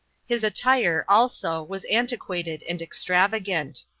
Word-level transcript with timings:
His 0.25 0.43
attire 0.43 1.05
also 1.07 1.61
was 1.61 1.85
antiquated 1.85 2.63
and 2.67 2.81
extravagant. 2.81 3.83